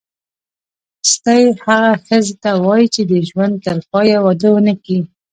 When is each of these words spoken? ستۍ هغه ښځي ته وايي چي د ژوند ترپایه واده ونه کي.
ستۍ 1.11 1.43
هغه 1.65 1.91
ښځي 2.05 2.35
ته 2.43 2.49
وايي 2.65 2.87
چي 2.93 3.01
د 3.11 3.13
ژوند 3.27 3.53
ترپایه 3.65 4.17
واده 4.25 4.49
ونه 4.53 4.73
کي. 4.83 4.99